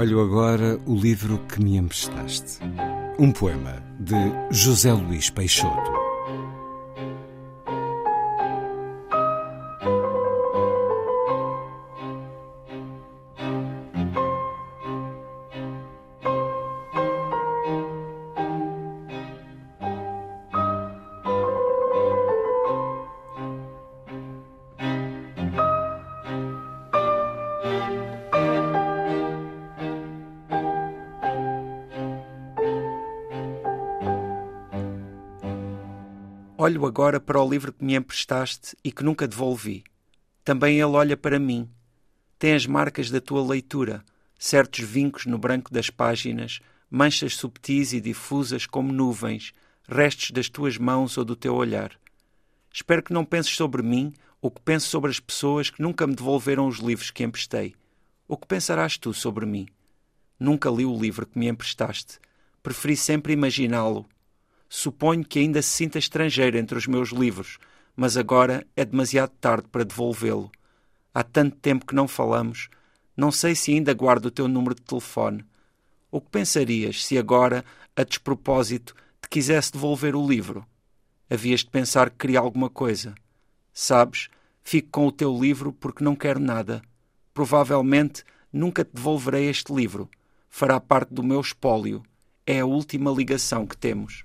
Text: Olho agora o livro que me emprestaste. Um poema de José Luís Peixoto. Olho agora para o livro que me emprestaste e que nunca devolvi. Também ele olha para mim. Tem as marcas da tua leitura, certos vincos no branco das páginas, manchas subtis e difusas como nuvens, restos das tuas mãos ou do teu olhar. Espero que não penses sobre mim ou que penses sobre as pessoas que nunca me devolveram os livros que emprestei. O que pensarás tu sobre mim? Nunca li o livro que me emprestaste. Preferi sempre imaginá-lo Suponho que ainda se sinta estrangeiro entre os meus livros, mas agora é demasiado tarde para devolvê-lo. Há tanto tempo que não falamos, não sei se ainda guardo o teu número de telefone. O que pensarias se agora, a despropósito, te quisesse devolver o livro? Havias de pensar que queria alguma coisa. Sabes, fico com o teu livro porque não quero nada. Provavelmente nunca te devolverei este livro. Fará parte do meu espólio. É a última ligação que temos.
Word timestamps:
Olho 0.00 0.22
agora 0.22 0.80
o 0.86 0.94
livro 0.94 1.38
que 1.40 1.62
me 1.62 1.76
emprestaste. 1.76 2.58
Um 3.18 3.30
poema 3.30 3.82
de 3.98 4.16
José 4.50 4.90
Luís 4.94 5.28
Peixoto. 5.28 6.09
Olho 36.62 36.84
agora 36.84 37.18
para 37.18 37.40
o 37.40 37.48
livro 37.48 37.72
que 37.72 37.82
me 37.82 37.94
emprestaste 37.94 38.76
e 38.84 38.92
que 38.92 39.02
nunca 39.02 39.26
devolvi. 39.26 39.82
Também 40.44 40.74
ele 40.74 40.94
olha 40.94 41.16
para 41.16 41.38
mim. 41.38 41.66
Tem 42.38 42.52
as 42.52 42.66
marcas 42.66 43.10
da 43.10 43.18
tua 43.18 43.42
leitura, 43.42 44.04
certos 44.38 44.80
vincos 44.80 45.24
no 45.24 45.38
branco 45.38 45.72
das 45.72 45.88
páginas, 45.88 46.60
manchas 46.90 47.34
subtis 47.34 47.94
e 47.94 48.00
difusas 48.02 48.66
como 48.66 48.92
nuvens, 48.92 49.54
restos 49.88 50.32
das 50.32 50.50
tuas 50.50 50.76
mãos 50.76 51.16
ou 51.16 51.24
do 51.24 51.34
teu 51.34 51.54
olhar. 51.54 51.98
Espero 52.70 53.02
que 53.02 53.14
não 53.14 53.24
penses 53.24 53.56
sobre 53.56 53.82
mim 53.82 54.12
ou 54.42 54.50
que 54.50 54.60
penses 54.60 54.90
sobre 54.90 55.10
as 55.10 55.18
pessoas 55.18 55.70
que 55.70 55.80
nunca 55.80 56.06
me 56.06 56.14
devolveram 56.14 56.68
os 56.68 56.76
livros 56.76 57.10
que 57.10 57.24
emprestei. 57.24 57.74
O 58.28 58.36
que 58.36 58.46
pensarás 58.46 58.98
tu 58.98 59.14
sobre 59.14 59.46
mim? 59.46 59.66
Nunca 60.38 60.68
li 60.68 60.84
o 60.84 61.00
livro 61.00 61.24
que 61.24 61.38
me 61.38 61.48
emprestaste. 61.48 62.18
Preferi 62.62 62.98
sempre 62.98 63.32
imaginá-lo 63.32 64.06
Suponho 64.72 65.24
que 65.24 65.40
ainda 65.40 65.60
se 65.60 65.68
sinta 65.68 65.98
estrangeiro 65.98 66.56
entre 66.56 66.78
os 66.78 66.86
meus 66.86 67.08
livros, 67.08 67.58
mas 67.96 68.16
agora 68.16 68.64
é 68.76 68.84
demasiado 68.84 69.32
tarde 69.40 69.66
para 69.66 69.84
devolvê-lo. 69.84 70.48
Há 71.12 71.24
tanto 71.24 71.56
tempo 71.56 71.84
que 71.84 71.94
não 71.94 72.06
falamos, 72.06 72.70
não 73.16 73.32
sei 73.32 73.56
se 73.56 73.72
ainda 73.72 73.92
guardo 73.92 74.26
o 74.26 74.30
teu 74.30 74.46
número 74.46 74.76
de 74.76 74.82
telefone. 74.82 75.44
O 76.08 76.20
que 76.20 76.30
pensarias 76.30 77.04
se 77.04 77.18
agora, 77.18 77.64
a 77.96 78.04
despropósito, 78.04 78.94
te 79.20 79.28
quisesse 79.28 79.72
devolver 79.72 80.14
o 80.14 80.24
livro? 80.24 80.64
Havias 81.28 81.60
de 81.60 81.70
pensar 81.70 82.08
que 82.08 82.18
queria 82.18 82.38
alguma 82.38 82.70
coisa. 82.70 83.16
Sabes, 83.72 84.28
fico 84.62 84.88
com 84.92 85.04
o 85.08 85.12
teu 85.12 85.36
livro 85.36 85.72
porque 85.72 86.04
não 86.04 86.14
quero 86.14 86.38
nada. 86.38 86.80
Provavelmente 87.34 88.22
nunca 88.52 88.84
te 88.84 88.94
devolverei 88.94 89.50
este 89.50 89.74
livro. 89.74 90.08
Fará 90.48 90.78
parte 90.78 91.12
do 91.12 91.24
meu 91.24 91.40
espólio. 91.40 92.04
É 92.46 92.60
a 92.60 92.66
última 92.66 93.10
ligação 93.10 93.66
que 93.66 93.76
temos. 93.76 94.24